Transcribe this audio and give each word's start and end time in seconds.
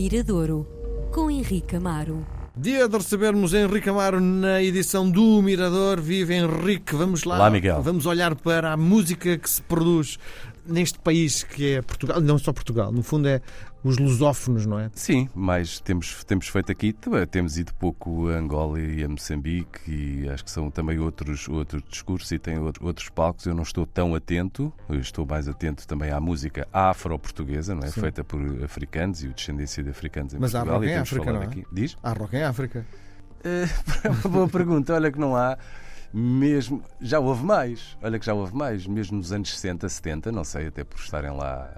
Miradouro, 0.00 0.66
com 1.12 1.30
Henrique 1.30 1.76
Amaro. 1.76 2.24
Dia 2.56 2.88
de 2.88 2.96
recebermos 2.96 3.52
Henrique 3.52 3.90
Amaro 3.90 4.18
na 4.18 4.62
edição 4.62 5.10
do 5.10 5.42
Mirador. 5.42 6.00
Vive 6.00 6.34
Henrique, 6.34 6.94
vamos 6.94 7.24
lá. 7.24 7.36
Olá, 7.36 7.50
Miguel. 7.50 7.82
Vamos 7.82 8.06
olhar 8.06 8.34
para 8.34 8.72
a 8.72 8.78
música 8.78 9.36
que 9.36 9.50
se 9.50 9.60
produz 9.60 10.18
neste 10.66 10.98
país 10.98 11.42
que 11.42 11.74
é 11.74 11.82
Portugal, 11.82 12.20
não 12.20 12.38
só 12.38 12.52
Portugal, 12.52 12.92
no 12.92 13.02
fundo 13.02 13.28
é 13.28 13.40
os 13.82 13.96
lusófonos, 13.96 14.66
não 14.66 14.78
é? 14.78 14.90
Sim, 14.94 15.28
mas 15.34 15.80
temos, 15.80 16.22
temos 16.24 16.48
feito 16.48 16.70
aqui, 16.70 16.94
temos 17.30 17.56
ido 17.56 17.72
pouco 17.74 18.28
a 18.28 18.34
Angola 18.34 18.78
e 18.78 19.02
a 19.02 19.08
Moçambique 19.08 19.80
e 19.90 20.28
acho 20.28 20.44
que 20.44 20.50
são 20.50 20.70
também 20.70 20.98
outros, 20.98 21.48
outros 21.48 21.82
discursos 21.88 22.30
e 22.30 22.38
têm 22.38 22.58
outros 22.58 23.08
palcos. 23.08 23.46
Eu 23.46 23.54
não 23.54 23.62
estou 23.62 23.86
tão 23.86 24.14
atento, 24.14 24.72
estou 24.90 25.26
mais 25.26 25.48
atento 25.48 25.86
também 25.88 26.10
à 26.10 26.20
música 26.20 26.68
afro-portuguesa, 26.72 27.74
não 27.74 27.82
é? 27.84 27.90
Sim. 27.90 28.00
Feita 28.02 28.22
por 28.22 28.40
africanos 28.62 29.22
e 29.22 29.28
o 29.28 29.32
descendência 29.32 29.82
de 29.82 29.90
africanos 29.90 30.34
em 30.34 30.38
Mas 30.38 30.54
há 30.54 30.58
Portugal. 30.64 30.78
rock 30.80 30.86
e 30.86 30.90
em 30.90 30.94
temos 30.94 31.08
África, 31.08 31.32
não 31.32 31.42
é? 31.42 31.46
aqui. 31.46 31.64
Diz? 31.72 31.96
Há 32.02 32.12
rock 32.12 32.36
em 32.36 32.42
África. 32.42 32.86
É 34.04 34.08
uma 34.10 34.28
boa 34.28 34.48
pergunta. 34.48 34.92
Olha 34.92 35.10
que 35.10 35.18
não 35.18 35.34
há. 35.34 35.56
Mesmo, 36.12 36.82
já 37.00 37.20
houve 37.20 37.44
mais, 37.44 37.96
olha 38.02 38.18
que 38.18 38.26
já 38.26 38.34
houve 38.34 38.54
mais, 38.54 38.84
mesmo 38.86 39.18
nos 39.18 39.32
anos 39.32 39.52
60, 39.54 39.88
70, 39.88 40.32
não 40.32 40.42
sei, 40.42 40.66
até 40.66 40.82
por 40.82 40.98
estarem 40.98 41.30
lá 41.30 41.70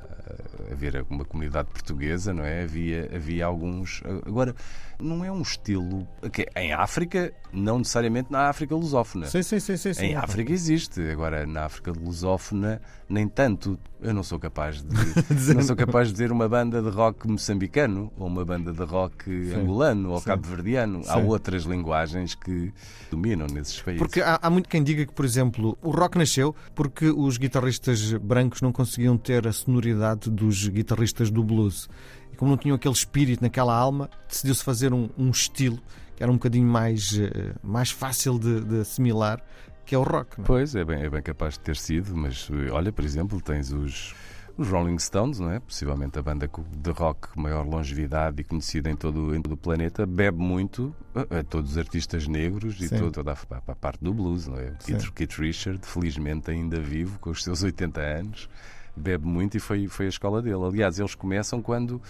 a 0.70 0.74
ver 0.74 1.05
uma 1.10 1.24
comunidade 1.24 1.68
portuguesa, 1.68 2.32
não 2.32 2.45
é? 2.45 2.62
Havia, 2.62 3.10
havia 3.14 3.45
alguns. 3.45 4.02
Agora, 4.27 4.55
não 4.98 5.24
é 5.24 5.30
um 5.30 5.42
estilo. 5.42 6.06
que 6.32 6.46
Em 6.56 6.72
África, 6.72 7.32
não 7.52 7.79
necessariamente 7.79 8.33
na 8.33 8.48
África 8.48 8.74
lusófona. 8.74 9.27
Sim, 9.27 9.42
sim, 9.42 9.61
sim, 9.61 9.77
sim. 9.77 9.92
sim. 9.92 10.05
Em 10.06 10.16
África 10.16 10.52
existe, 10.52 11.01
agora 11.11 11.47
na 11.47 11.65
África 11.65 11.92
lusófona 11.92 12.80
nem 13.09 13.28
tanto. 13.28 13.78
Eu 14.01 14.15
não 14.15 14.23
sou 14.23 14.38
capaz 14.38 14.83
de 14.83 14.88
não 15.55 15.62
sou 15.62 15.77
capaz 15.77 16.09
de 16.09 16.15
dizer 16.15 16.33
uma 16.33 16.48
banda 16.48 16.83
de 16.83 16.88
rock 16.88 17.28
moçambicano 17.28 18.11
ou 18.16 18.27
uma 18.27 18.45
banda 18.45 18.73
de 18.73 18.83
rock 18.83 19.25
Sim. 19.25 19.55
angolano 19.55 20.12
ou 20.12 20.20
cabo-verdiano. 20.20 21.03
Há 21.06 21.19
outras 21.19 21.64
linguagens 21.64 22.34
que 22.34 22.72
dominam 23.11 23.47
nesses 23.47 23.81
países. 23.81 23.98
Porque 23.98 24.20
há, 24.20 24.39
há 24.41 24.48
muito 24.48 24.69
quem 24.69 24.83
diga 24.83 25.05
que, 25.05 25.12
por 25.12 25.25
exemplo, 25.25 25.77
o 25.83 25.91
rock 25.91 26.16
nasceu 26.16 26.55
porque 26.75 27.11
os 27.11 27.37
guitarristas 27.37 28.12
brancos 28.14 28.62
não 28.62 28.72
conseguiam 28.72 29.16
ter 29.19 29.47
a 29.47 29.53
sonoridade 29.53 30.31
dos 30.31 30.66
guitarristas 30.69 31.31
do 31.31 31.44
blues. 31.44 31.89
E 32.33 32.37
como 32.37 32.50
não 32.50 32.56
tinham 32.56 32.75
aquele 32.75 32.94
espírito 32.94 33.42
naquela 33.42 33.77
alma, 33.77 34.09
decidiu-se 34.27 34.64
fazer 34.64 34.94
um, 34.94 35.11
um 35.19 35.31
estilo 35.31 35.78
era 36.23 36.31
um 36.31 36.34
bocadinho 36.34 36.67
mais, 36.69 37.19
eh, 37.19 37.55
mais 37.62 37.91
fácil 37.91 38.39
de, 38.39 38.61
de 38.61 38.81
assimilar, 38.81 39.42
que 39.84 39.95
é 39.95 39.98
o 39.98 40.03
rock. 40.05 40.41
É? 40.41 40.45
Pois, 40.45 40.75
é 40.77 40.84
bem, 40.84 41.03
é 41.03 41.11
bem 41.11 41.20
capaz 41.23 41.55
de 41.55 41.61
ter 41.61 41.77
sido, 41.77 42.17
mas 42.17 42.48
eh, 42.53 42.70
olha, 42.70 42.92
por 42.92 43.05
exemplo, 43.05 43.41
tens 43.41 43.73
os, 43.73 44.15
os 44.56 44.69
Rolling 44.69 44.98
Stones, 45.00 45.41
não 45.41 45.50
é? 45.50 45.59
Possivelmente 45.59 46.17
a 46.19 46.23
banda 46.23 46.48
de 46.48 46.91
rock 46.91 47.28
com 47.28 47.41
maior 47.41 47.67
longevidade 47.67 48.41
e 48.41 48.45
conhecida 48.45 48.89
em 48.89 48.95
todo, 48.95 49.34
em 49.34 49.43
todo 49.43 49.53
o 49.55 49.56
planeta, 49.56 50.06
bebe 50.06 50.39
muito 50.39 50.95
a, 51.15 51.41
a 51.41 51.43
todos 51.43 51.73
os 51.73 51.78
artistas 51.78 52.28
negros 52.28 52.81
e 52.81 52.87
Sim. 52.89 52.98
to- 52.98 53.11
toda 53.11 53.33
a, 53.33 53.37
a 53.73 53.75
parte 53.75 54.05
do 54.05 54.15
blues, 54.15 54.47
não 54.47 54.59
é? 54.59 54.69
O 54.70 54.84
Keith. 54.84 55.11
Keith 55.12 55.33
Richard, 55.39 55.81
felizmente 55.84 56.50
ainda 56.53 56.78
vivo, 56.81 57.19
com 57.19 57.31
os 57.31 57.43
seus 57.43 57.65
80 57.65 58.00
anos, 58.00 58.48
bebe 58.97 59.27
muito 59.27 59.56
e 59.56 59.61
foi, 59.61 59.89
foi 59.89 60.06
a 60.06 60.11
escola 60.11 60.41
dele. 60.41 60.65
Aliás, 60.65 60.98
eles 61.00 61.17
começam 61.17 61.61
quando. 61.61 62.00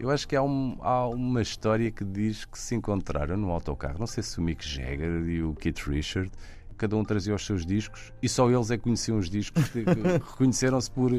Eu 0.00 0.10
acho 0.10 0.26
que 0.26 0.34
há, 0.34 0.42
um- 0.42 0.78
há 0.80 1.06
uma 1.08 1.42
história 1.42 1.90
que 1.90 2.02
diz 2.02 2.46
que 2.46 2.58
se 2.58 2.74
encontraram 2.74 3.36
no 3.36 3.50
autocarro. 3.50 3.98
Não 3.98 4.06
sei 4.06 4.22
se 4.22 4.38
o 4.38 4.42
Mick 4.42 4.66
Jagger 4.66 5.28
e 5.28 5.42
o 5.42 5.52
Keith 5.54 5.80
Richard, 5.86 6.30
cada 6.78 6.96
um 6.96 7.04
trazia 7.04 7.34
os 7.34 7.44
seus 7.44 7.66
discos 7.66 8.10
e 8.22 8.26
só 8.28 8.50
eles 8.50 8.70
é 8.70 8.78
que 8.78 8.84
conheciam 8.84 9.18
os 9.18 9.28
discos. 9.28 9.62
Reconheceram-se 10.32 10.90
por, 10.90 11.10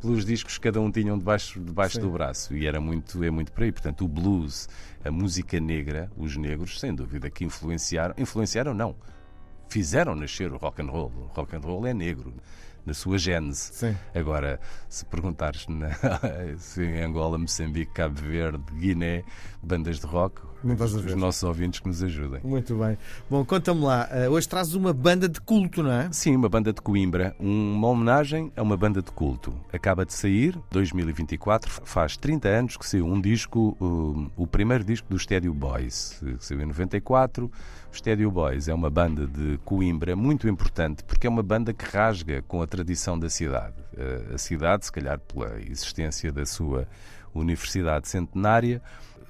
pelos 0.00 0.24
discos 0.24 0.56
que 0.56 0.62
cada 0.64 0.80
um 0.80 0.90
tinham 0.90 1.18
debaixo, 1.18 1.60
debaixo 1.60 1.96
Sim. 1.96 2.00
do 2.00 2.10
braço. 2.10 2.56
E 2.56 2.66
era 2.66 2.80
muito, 2.80 3.22
é 3.22 3.30
muito 3.30 3.52
por 3.52 3.64
aí. 3.64 3.70
Portanto, 3.70 4.02
o 4.02 4.08
blues, 4.08 4.66
a 5.04 5.10
música 5.10 5.60
negra, 5.60 6.10
os 6.16 6.34
negros, 6.38 6.80
sem 6.80 6.94
dúvida 6.94 7.28
que 7.28 7.44
influenciaram. 7.44 8.14
Influenciaram, 8.16 8.72
não. 8.72 8.96
Fizeram 9.68 10.14
nascer 10.14 10.50
o 10.50 10.56
rock 10.56 10.80
and 10.80 10.86
roll. 10.90 11.12
O 11.14 11.26
rock 11.34 11.54
and 11.54 11.60
roll 11.60 11.86
é 11.86 11.92
negro. 11.92 12.32
Na 12.84 12.94
sua 12.94 13.16
gênese. 13.16 13.70
Sim. 13.72 13.96
Agora, 14.14 14.58
se 14.88 15.04
perguntares 15.06 15.66
na, 15.68 15.90
se 16.58 16.82
em 16.82 17.02
Angola, 17.02 17.38
Moçambique, 17.38 17.92
Cabo 17.92 18.20
Verde, 18.20 18.62
Guiné, 18.74 19.22
bandas 19.62 20.00
de 20.00 20.06
rock, 20.06 20.40
os 20.64 21.14
nossos 21.16 21.42
ouvintes 21.42 21.80
que 21.80 21.88
nos 21.88 22.02
ajudem. 22.02 22.40
Muito 22.44 22.76
bem. 22.76 22.96
Bom, 23.28 23.44
conta-me 23.44 23.80
lá. 23.82 24.08
eh, 24.12 24.28
hoje 24.28 24.48
trazes 24.48 24.74
uma 24.74 24.92
banda 24.92 25.28
de 25.28 25.40
culto, 25.40 25.82
não 25.82 25.90
é? 25.90 26.08
Sim, 26.12 26.36
uma 26.36 26.48
banda 26.48 26.72
de 26.72 26.80
Coimbra, 26.80 27.34
uma 27.38 27.88
homenagem 27.88 28.52
a 28.56 28.62
uma 28.62 28.76
banda 28.76 29.02
de 29.02 29.10
culto. 29.10 29.52
Acaba 29.72 30.06
de 30.06 30.12
sair, 30.12 30.56
2024, 30.70 31.68
faz 31.84 32.16
30 32.16 32.48
anos 32.48 32.76
que 32.76 32.86
saiu 32.86 33.06
um 33.06 33.20
disco, 33.20 33.76
um, 33.80 34.30
o 34.36 34.46
primeiro 34.46 34.84
disco 34.84 35.08
do 35.08 35.16
Stadio 35.16 35.52
Boys, 35.52 36.16
que 36.20 36.44
saiu 36.44 36.60
em 36.62 36.66
94. 36.66 37.46
O 37.46 37.94
Stadio 37.94 38.30
Boys 38.30 38.68
é 38.68 38.74
uma 38.74 38.88
banda 38.88 39.26
de 39.26 39.58
Coimbra 39.64 40.14
muito 40.16 40.48
importante 40.48 41.02
porque 41.04 41.26
é 41.26 41.30
uma 41.30 41.42
banda 41.42 41.74
que 41.74 41.84
rasga 41.84 42.40
com 42.42 42.62
a 42.62 42.66
tradição 42.76 43.18
da 43.18 43.28
cidade. 43.28 43.74
Eh, 43.96 44.34
A 44.34 44.38
cidade, 44.38 44.86
se 44.86 44.92
calhar 44.92 45.18
pela 45.20 45.60
existência 45.60 46.32
da 46.32 46.46
sua 46.46 46.88
universidade 47.34 48.08
centenária, 48.08 48.80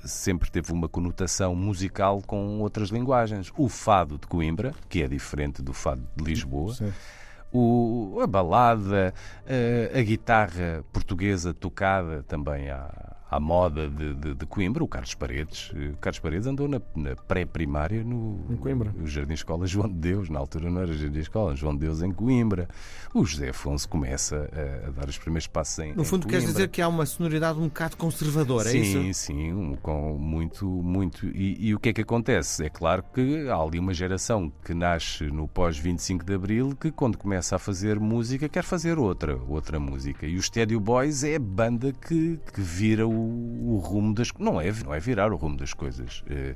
sempre 0.04 0.48
teve 0.48 0.72
uma 0.72 0.88
conotação 0.88 1.54
musical 1.56 2.22
com 2.24 2.60
outras 2.60 2.90
linguagens. 2.90 3.50
O 3.56 3.68
fado 3.68 4.16
de 4.16 4.26
Coimbra, 4.28 4.72
que 4.88 5.02
é 5.02 5.08
diferente 5.08 5.60
do 5.60 5.72
fado 5.72 6.02
de 6.16 6.22
Lisboa, 6.24 6.72
Sim. 6.74 6.92
o- 7.52 8.18
a 8.22 8.26
balada, 8.28 9.12
eh, 9.44 9.90
a, 9.92 10.02
guitarra 10.02 10.84
portuguesa 10.92 11.52
tocada 11.52 12.22
também 12.22 12.70
à, 12.70 13.16
à 13.34 13.40
moda 13.40 13.88
de, 13.88 14.14
de- 14.14 14.34
de 14.34 14.46
Coimbra, 14.46 14.84
o 14.84 14.88
Carlos 14.88 15.14
Paredes. 15.14 15.72
Eh, 15.74 15.88
O 15.92 15.96
Carlos 15.96 16.18
Paredes 16.20 16.46
andou 16.46 16.68
na, 16.68 16.80
na 16.94 17.16
pré-primária 17.16 18.04
no, 18.04 18.40
Em 18.50 18.74
no 19.00 19.06
Jardim 19.06 19.32
Escola 19.34 19.66
João 19.66 19.88
de 19.88 19.94
Deus, 19.94 20.28
na 20.28 20.38
altura 20.38 20.70
não 20.70 20.80
era 20.82 20.92
Jardim 20.92 21.18
Escola, 21.18 21.56
João 21.56 21.72
de 21.74 21.80
Deus 21.80 22.02
em 22.02 22.12
Coimbra. 22.12 22.68
O 23.14 23.24
José 23.24 23.48
Afonso 23.50 23.88
começa 23.88 24.48
a, 24.52 24.88
a 24.88 24.90
dar 24.90 25.08
os 25.08 25.16
primeiros 25.18 25.46
passos 25.46 25.78
em 25.78 25.94
No 25.94 26.02
em 26.02 26.04
fundo, 26.04 26.26
queres 26.26 26.44
Coimbra. 26.44 26.52
dizer 26.62 26.68
que 26.68 26.82
há 26.82 26.88
uma 26.88 27.06
sonoridade 27.06 27.58
um 27.58 27.64
bocado 27.68 27.96
conservadora, 27.96 28.68
é 28.68 28.72
sim, 28.72 29.08
isso? 29.08 29.26
sim, 29.26 29.52
um- 29.52 29.76
com 29.76 30.18
muito, 30.18 30.66
muito. 30.66 31.26
E, 31.28 31.68
e 31.68 31.74
o 31.74 31.80
que 31.80 31.88
é 31.88 31.92
que 31.92 32.02
acontece? 32.02 32.64
É 32.64 32.68
claro 32.68 33.02
que 33.14 33.48
há 33.48 33.56
ali 33.56 33.78
uma 33.78 33.94
geração 33.94 34.52
que 34.64 34.74
nasce 34.74 35.24
no 35.24 35.48
pós-25 35.48 36.24
de 36.24 36.34
Abril 36.34 36.76
que, 36.78 36.90
quando 36.90 37.16
começa 37.16 37.56
a 37.56 37.58
fazer 37.58 37.98
música, 37.98 38.48
quer 38.48 38.62
fazer 38.64 38.98
outra, 38.98 39.38
outra 39.48 39.80
música. 39.80 40.26
E 40.26 40.36
o 40.36 40.40
Stadio 40.40 40.78
Boys 40.80 41.24
é 41.24 41.36
a 41.36 41.38
banda 41.40 41.92
que, 41.92 42.38
que 42.52 42.60
vira 42.60 43.06
o, 43.06 43.21
o 43.22 43.76
rumo 43.82 44.14
das 44.14 44.30
Não 44.38 44.60
é, 44.60 44.70
não 44.84 44.92
é 44.94 45.00
virar 45.00 45.32
o 45.32 45.36
rumo 45.36 45.56
das 45.56 45.72
coisas. 45.74 46.22
eh, 46.28 46.54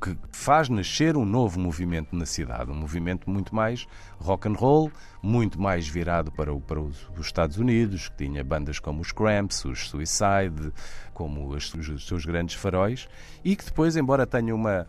que 0.00 0.16
faz 0.30 0.68
nascer 0.68 1.16
um 1.16 1.24
novo 1.24 1.58
movimento 1.58 2.14
na 2.14 2.24
cidade, 2.24 2.70
um 2.70 2.74
movimento 2.76 3.28
muito 3.28 3.52
mais 3.52 3.84
rock 4.20 4.46
and 4.48 4.52
roll, 4.52 4.92
muito 5.20 5.60
mais 5.60 5.88
virado 5.88 6.30
para, 6.30 6.52
o- 6.54 6.60
para 6.60 6.80
os, 6.80 7.08
os 7.18 7.26
Estados 7.26 7.58
Unidos, 7.58 8.08
que 8.08 8.24
tinha 8.24 8.44
bandas 8.44 8.78
como 8.78 9.00
os 9.00 9.10
Cramps, 9.10 9.64
os 9.64 9.88
Suicide, 9.88 10.72
como 11.12 11.48
os, 11.48 11.74
os 11.74 12.06
seus 12.06 12.24
grandes 12.24 12.54
faróis, 12.54 13.08
e 13.44 13.56
que 13.56 13.64
depois, 13.64 13.96
embora 13.96 14.24
tenha 14.24 14.54
uma 14.54 14.86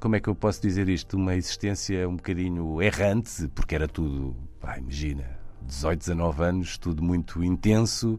como 0.00 0.16
é 0.16 0.20
que 0.20 0.28
eu 0.30 0.34
posso 0.34 0.62
dizer 0.62 0.88
isto? 0.88 1.16
Uma 1.18 1.34
existência 1.34 2.08
um 2.08 2.16
bocadinho 2.16 2.80
errante, 2.80 3.48
porque 3.54 3.74
era 3.74 3.86
tudo, 3.88 4.34
pá, 4.60 4.78
imagina, 4.78 5.24
18, 5.66 5.98
19 5.98 6.42
anos, 6.42 6.78
tudo 6.78 7.02
muito 7.02 7.42
intenso 7.42 8.18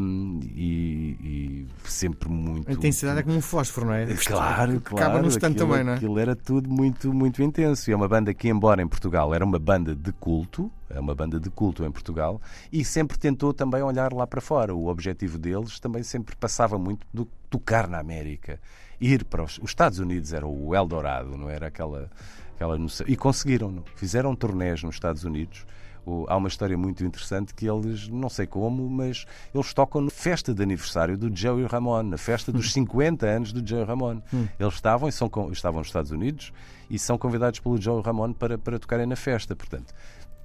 hum, 0.00 0.40
e, 0.42 1.66
e 1.84 1.88
sempre 1.88 2.28
muito. 2.28 2.68
A 2.68 2.72
intensidade 2.72 3.20
é 3.20 3.22
como 3.22 3.36
um 3.36 3.40
fósforo, 3.40 3.86
não 3.86 3.94
é? 3.94 4.06
Claro, 4.24 4.80
Que 4.80 4.80
claro. 4.80 5.04
Acaba 5.04 5.22
no 5.22 5.28
instante 5.28 5.56
aquilo, 5.56 5.68
também, 5.70 5.84
não 5.84 5.92
é? 5.92 5.96
Aquilo 5.96 6.18
era 6.18 6.36
tudo 6.36 6.70
muito, 6.70 7.12
muito 7.12 7.42
intenso. 7.42 7.90
E 7.90 7.92
é 7.92 7.96
uma 7.96 8.08
banda 8.08 8.32
que, 8.32 8.48
embora 8.48 8.82
em 8.82 8.88
Portugal 8.88 9.34
era 9.34 9.44
uma 9.44 9.58
banda 9.58 9.94
de 9.94 10.12
culto, 10.12 10.70
é 10.88 11.00
uma 11.00 11.14
banda 11.14 11.40
de 11.40 11.50
culto 11.50 11.84
em 11.84 11.90
Portugal, 11.90 12.40
e 12.72 12.84
sempre 12.84 13.18
tentou 13.18 13.52
também 13.52 13.82
olhar 13.82 14.12
lá 14.12 14.26
para 14.26 14.40
fora. 14.40 14.74
O 14.74 14.86
objetivo 14.86 15.38
deles 15.38 15.78
também 15.80 16.02
sempre 16.02 16.36
passava 16.36 16.78
muito 16.78 17.06
do 17.12 17.26
tocar 17.50 17.88
na 17.88 17.98
América. 17.98 18.60
Ir 19.00 19.24
para 19.24 19.42
os, 19.42 19.58
os 19.58 19.70
Estados 19.70 19.98
Unidos 19.98 20.32
era 20.32 20.46
o 20.46 20.74
Eldorado, 20.74 21.36
não 21.36 21.50
era 21.50 21.66
aquela, 21.66 22.10
aquela 22.54 22.78
noção. 22.78 23.06
E 23.08 23.16
conseguiram, 23.16 23.70
não? 23.70 23.84
fizeram 23.96 24.34
turnés 24.34 24.82
nos 24.82 24.94
Estados 24.94 25.24
Unidos. 25.24 25.66
O- 26.06 26.26
há 26.28 26.36
uma 26.36 26.48
história 26.48 26.76
muito 26.76 27.04
interessante 27.04 27.54
que 27.54 27.68
eles, 27.68 28.08
não 28.08 28.28
sei 28.28 28.46
como, 28.46 28.88
mas 28.88 29.24
eles 29.54 29.72
tocam 29.72 30.00
na 30.00 30.10
festa 30.10 30.54
de 30.54 30.62
aniversário 30.62 31.16
do 31.16 31.34
Joey 31.34 31.66
Ramone, 31.66 32.10
na 32.10 32.18
festa 32.18 32.52
dos 32.52 32.72
50 32.72 33.26
anos 33.26 33.52
do 33.52 33.66
Joey 33.66 33.84
Ramone. 33.84 34.22
Eles 34.58 34.74
estavam, 34.74 35.08
e 35.08 35.12
são, 35.12 35.30
estavam 35.52 35.78
nos 35.78 35.88
Estados 35.88 36.10
Unidos 36.10 36.52
e 36.90 36.98
são 36.98 37.16
convidados 37.16 37.60
pelo 37.60 37.80
Joey 37.80 38.02
Ramone 38.02 38.34
para, 38.34 38.58
para 38.58 38.78
tocarem 38.78 39.06
na 39.06 39.16
festa. 39.16 39.56
Portanto, 39.56 39.94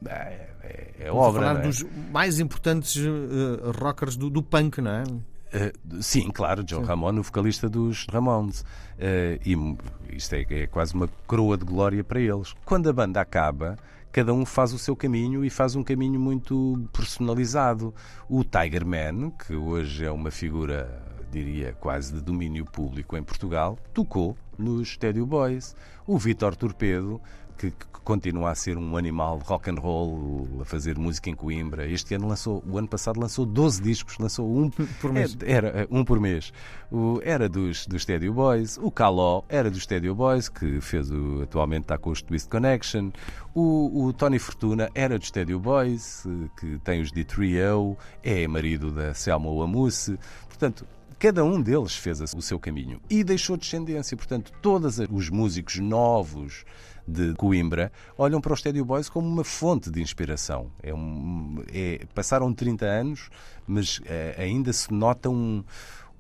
é, 0.06 0.50
é, 0.64 0.94
é 1.00 1.12
obra. 1.12 1.42
falar 1.42 1.60
é? 1.60 1.68
dos 1.68 1.86
mais 2.12 2.40
importantes 2.40 2.96
eh, 2.98 3.72
rockers 3.80 4.16
do, 4.16 4.30
do 4.30 4.42
punk, 4.42 4.80
não 4.82 4.92
é? 4.92 5.04
Uh, 5.04 6.02
sim, 6.04 6.30
claro, 6.30 6.64
Joe 6.68 6.84
Ramone, 6.84 7.20
o 7.20 7.24
vocalista 7.24 7.68
dos 7.68 8.06
Ramones. 8.12 8.62
Uh, 8.62 9.40
e 9.44 10.16
isto 10.16 10.36
é, 10.36 10.46
é 10.48 10.68
quase 10.68 10.94
uma 10.94 11.08
coroa 11.26 11.58
de 11.58 11.66
glória 11.66 12.04
para 12.04 12.22
eles. 12.22 12.54
Quando 12.64 12.88
a 12.88 12.94
banda 12.94 13.20
acaba, 13.20 13.76
cada 14.12 14.34
um 14.34 14.46
faz 14.46 14.74
o 14.74 14.80
seu 14.80 14.96
caminho 14.96 15.46
e 15.46 15.50
faz 15.50 15.76
um 15.76 15.84
caminho 15.84 16.20
muito 16.20 16.88
personalizado. 16.92 17.94
O 18.28 18.44
Tiger 18.44 18.86
Man, 18.86 19.32
que 19.32 19.56
hoje 19.56 20.06
é 20.06 20.12
uma 20.12 20.32
figura 20.32 21.10
diria 21.32 21.74
quase 21.74 22.14
de 22.14 22.22
domínio 22.22 22.66
público 22.66 23.16
em 23.16 23.24
Portugal, 23.24 23.78
tocou 23.94 24.36
nos 24.58 24.90
Stadio 24.90 25.26
Boys. 25.26 25.76
O 26.06 26.18
Vitor 26.18 26.56
Torpedo 26.56 27.22
que, 27.60 27.72
que, 27.72 28.00
continua 28.06 28.50
a 28.50 28.56
ser 28.56 28.78
um 28.78 28.98
animal 28.98 29.38
rock 29.46 29.70
and 29.70 29.76
roll, 29.76 30.60
a 30.62 30.66
fazer 30.66 30.98
música 30.98 31.30
em 31.30 31.36
Coimbra. 31.36 31.86
Este 31.86 32.16
ano 32.16 32.28
lançou, 32.28 32.64
o 32.66 32.78
ano 32.78 32.88
passado 32.88 33.20
lançou 33.20 33.46
12 33.46 33.84
discos, 33.84 34.18
lançou 34.18 34.50
um 34.50 34.70
por 35.00 35.14
mês. 35.14 35.38
É, 35.44 35.52
era, 35.52 35.88
um 35.92 36.04
por 36.04 36.20
mês. 36.20 36.52
O, 36.90 37.20
era 37.24 37.48
dos, 37.48 37.86
dos 37.86 38.02
Stadio 38.02 38.34
Boys, 38.34 38.80
o 38.82 38.90
Caló 38.90 39.44
era 39.48 39.70
dos 39.70 39.82
Stadio 39.82 40.16
Boys, 40.16 40.50
que 40.50 40.82
fez 40.82 41.12
o, 41.12 41.42
atualmente 41.44 41.84
está 41.84 41.98
com 41.98 42.10
os 42.10 42.22
Twist 42.22 42.50
Connection. 42.50 43.12
O, 43.54 44.06
o 44.06 44.14
Tony 44.14 44.40
Fortuna 44.40 44.90
era 44.96 45.20
dos 45.20 45.28
Stadio 45.28 45.60
Boys, 45.60 46.26
que 46.60 46.80
tem 46.80 47.02
os 47.02 47.12
de 47.12 47.24
Trio, 47.24 47.98
é 48.24 48.48
marido 48.48 48.90
da 48.92 49.14
Selma 49.14 49.52
Wamusse. 49.52 50.18
Portanto, 50.48 50.86
cada 51.20 51.44
um 51.44 51.62
deles 51.62 51.96
fez 51.96 52.22
o 52.34 52.42
seu 52.42 52.58
caminho 52.58 53.02
e 53.10 53.24
deixou 53.24 53.58
descendência. 53.58 54.16
Portanto, 54.16 54.54
todos 54.62 55.00
os 55.00 55.30
músicos 55.30 55.78
novos 55.78 56.64
de 57.06 57.34
Coimbra 57.34 57.92
olham 58.18 58.40
para 58.40 58.54
os 58.54 58.60
Stadio 58.60 58.86
Boys 58.86 59.10
como 59.10 59.28
uma 59.28 59.44
fonte 59.44 59.92
de 59.92 60.02
inspiração. 60.02 60.72
É 60.82 60.94
um, 60.94 61.62
é, 61.74 62.06
passaram 62.16 62.54
30 62.54 62.86
anos, 62.86 63.30
mas 63.68 64.00
é, 64.06 64.36
ainda 64.38 64.72
se 64.72 64.94
nota 64.94 65.30
um 65.30 65.64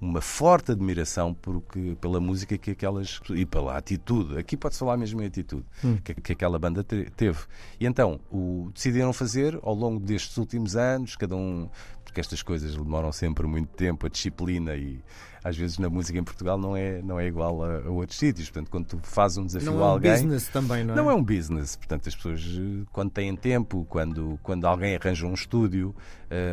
uma 0.02 0.22
forte 0.22 0.72
admiração 0.72 1.34
porque, 1.34 1.98
pela 2.00 2.20
música 2.20 2.58
que 2.58 2.72
aquelas 2.72 3.20
e 3.30 3.46
pela 3.46 3.78
atitude, 3.78 4.38
aqui 4.38 4.56
pode-se 4.56 4.80
falar 4.80 4.98
mesmo 4.98 5.22
em 5.22 5.26
atitude, 5.26 5.66
hum. 5.84 5.98
que, 6.04 6.14
que, 6.16 6.34
aquela 6.34 6.58
banda 6.58 6.84
te, 6.84 7.10
teve. 7.16 7.40
E 7.80 7.86
então 7.86 8.20
o, 8.32 8.72
decidiram 8.74 9.12
fazer 9.12 9.60
ao 9.62 9.74
longo 9.74 10.00
destes 10.00 10.38
últimos 10.38 10.76
anos, 10.76 11.16
cada 11.16 11.36
um 11.36 11.70
porque 12.04 12.20
estas 12.20 12.42
coisas 12.42 12.76
demoram 12.76 13.12
sempre 13.12 13.46
muito 13.46 13.70
tempo, 13.70 14.08
a 14.08 14.10
disciplina 14.10 14.76
e 14.76 15.00
às 15.44 15.58
vezes 15.58 15.78
na 15.78 15.90
música 15.90 16.18
em 16.18 16.24
Portugal 16.24 16.58
não 16.58 16.76
é, 16.76 17.02
não 17.02 17.20
é 17.20 17.28
igual 17.28 17.64
a, 17.64 17.80
a 17.80 17.90
outros 17.90 18.18
sítios. 18.18 18.50
Portanto, 18.50 18.70
quando 18.70 18.86
tu 18.86 19.00
fazes 19.04 19.38
um 19.38 19.46
desafio 19.46 19.72
não 19.72 19.84
a 19.84 19.88
alguém. 19.88 20.12
É 20.12 20.16
um 20.16 20.18
business 20.18 20.48
também, 20.48 20.84
não 20.84 20.94
é? 20.94 20.98
Não 20.98 21.12
é 21.12 21.14
um 21.14 21.24
business. 21.24 21.76
Portanto, 21.76 22.08
as 22.08 22.16
pessoas, 22.16 22.44
quando 22.92 23.12
têm 23.12 23.36
tempo, 23.36 23.86
quando, 23.90 24.40
quando 24.44 24.66
alguém 24.66 24.96
arranja 24.96 25.26
um 25.26 25.34
estúdio, 25.34 25.96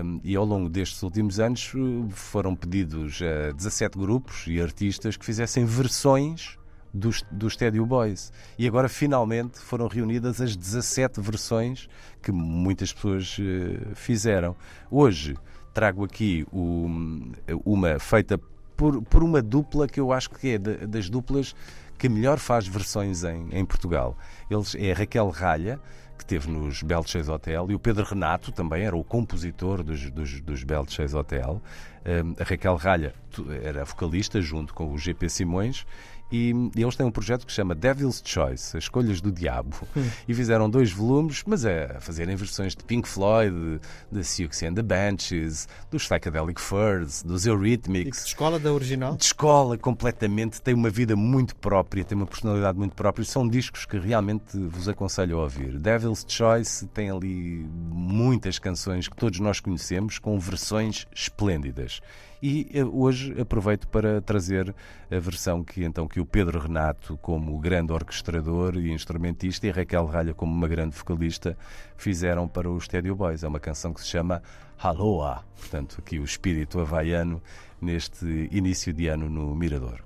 um, 0.04 0.20
e 0.22 0.36
ao 0.36 0.44
longo 0.44 0.68
destes 0.68 1.02
últimos 1.02 1.40
anos 1.40 1.72
foram 2.10 2.54
pedidos 2.54 3.20
a 3.22 3.52
17 3.52 3.98
grupos 3.98 4.44
e 4.46 4.60
artistas 4.60 5.16
que 5.16 5.24
fizessem 5.24 5.64
versões 5.64 6.58
dos, 6.92 7.22
dos 7.30 7.52
Stadio 7.52 7.84
Boys. 7.84 8.32
E 8.58 8.66
agora 8.66 8.88
finalmente 8.88 9.58
foram 9.58 9.86
reunidas 9.86 10.40
as 10.40 10.56
17 10.56 11.20
versões 11.20 11.88
que 12.22 12.32
muitas 12.32 12.92
pessoas 12.92 13.36
uh, 13.38 13.94
fizeram. 13.94 14.56
Hoje 14.90 15.36
trago 15.74 16.04
aqui 16.04 16.46
o, 16.50 16.88
uma 17.64 17.98
feita 17.98 18.40
por, 18.76 19.02
por 19.02 19.22
uma 19.22 19.40
dupla 19.42 19.88
que 19.88 19.98
eu 19.98 20.12
acho 20.12 20.30
que 20.30 20.50
é 20.50 20.58
de, 20.58 20.86
das 20.86 21.08
duplas 21.08 21.54
que 21.98 22.08
melhor 22.08 22.38
faz 22.38 22.66
versões 22.66 23.24
em, 23.24 23.48
em 23.52 23.64
Portugal. 23.64 24.16
Eles 24.50 24.74
é 24.74 24.92
a 24.92 24.94
Raquel 24.94 25.30
Ralha, 25.30 25.80
que 26.18 26.24
teve 26.24 26.50
nos 26.50 26.82
Belches 26.82 27.28
Hotel, 27.28 27.70
e 27.70 27.74
o 27.74 27.78
Pedro 27.78 28.04
Renato 28.04 28.52
também 28.52 28.84
era 28.84 28.96
o 28.96 29.04
compositor 29.04 29.82
dos, 29.82 30.10
dos, 30.10 30.40
dos 30.40 30.64
Belches 30.64 31.14
Hotel. 31.14 31.60
Um, 32.04 32.34
a 32.40 32.44
Raquel 32.44 32.76
Ralha 32.76 33.14
era 33.62 33.84
vocalista 33.84 34.40
junto 34.40 34.72
com 34.72 34.92
o 34.92 34.98
GP 34.98 35.28
Simões 35.28 35.86
e, 36.30 36.52
e, 36.74 36.82
eles 36.82 36.96
têm 36.96 37.06
um 37.06 37.10
projeto 37.10 37.46
que 37.46 37.52
se 37.52 37.56
chama 37.56 37.74
Devil's 37.74 38.22
Choice, 38.24 38.76
As 38.76 38.84
Escolhas 38.84 39.20
do 39.20 39.30
Diabo. 39.30 39.76
Hum. 39.96 40.08
E 40.26 40.34
fizeram 40.34 40.68
dois 40.68 40.90
volumes, 40.90 41.42
mas 41.46 41.64
a 41.64 42.00
fazerem 42.00 42.34
versões 42.34 42.74
de 42.74 42.82
Pink 42.82 43.08
Floyd, 43.08 43.80
de 44.10 44.24
Siouxsie 44.24 44.66
and 44.66 44.74
the 44.74 44.82
Benches, 44.82 45.68
dos 45.90 46.06
Psychedelic 46.06 46.60
Furs, 46.60 47.22
dos 47.22 47.46
Eurythmics. 47.46 48.18
E 48.18 48.22
de 48.22 48.28
escola 48.28 48.58
da 48.58 48.72
original? 48.72 49.16
De 49.16 49.24
escola, 49.24 49.78
completamente. 49.78 50.60
Tem 50.60 50.74
uma 50.74 50.90
vida 50.90 51.14
muito 51.14 51.54
própria, 51.56 52.04
tem 52.04 52.16
uma 52.16 52.26
personalidade 52.26 52.76
muito 52.76 52.94
própria. 52.94 53.24
São 53.24 53.46
discos 53.46 53.84
que 53.84 53.98
realmente 53.98 54.58
vos 54.58 54.88
aconselho 54.88 55.38
a 55.38 55.42
ouvir. 55.42 55.78
Devil's 55.78 56.24
Choice 56.26 56.86
tem 56.88 57.10
ali 57.10 57.66
muitas 57.90 58.58
canções 58.58 59.08
que 59.08 59.16
todos 59.16 59.38
nós 59.38 59.60
conhecemos, 59.60 60.18
com 60.18 60.38
versões 60.38 61.06
esplêndidas. 61.14 62.00
E 62.42 62.68
eh, 62.74 62.84
hoje 62.84 63.40
aproveito 63.40 63.88
para 63.88 64.20
trazer 64.20 64.74
a 65.10 65.18
versão 65.18 65.64
que 65.64 65.84
então 65.84 66.06
que 66.06 66.20
o 66.20 66.26
Pedro 66.26 66.58
Renato, 66.58 67.16
como 67.18 67.58
grande 67.58 67.92
orquestrador 67.92 68.76
e 68.76 68.92
instrumentista, 68.92 69.66
e 69.66 69.70
Raquel 69.70 70.06
Ralha, 70.06 70.34
como 70.34 70.52
uma 70.52 70.68
grande 70.68 70.96
vocalista, 70.96 71.56
fizeram 71.96 72.46
para 72.46 72.70
o 72.70 72.78
Stadio 72.78 73.16
Boys. 73.16 73.42
É 73.42 73.48
uma 73.48 73.60
canção 73.60 73.92
que 73.92 74.00
se 74.00 74.08
chama 74.08 74.42
Aloha, 74.78 75.42
portanto, 75.58 75.96
aqui 75.98 76.18
o 76.18 76.24
espírito 76.24 76.78
havaiano 76.80 77.42
neste 77.80 78.48
início 78.52 78.92
de 78.92 79.08
ano 79.08 79.28
no 79.28 79.54
Mirador. 79.54 80.05